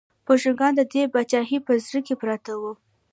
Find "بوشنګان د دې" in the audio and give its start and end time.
0.25-1.03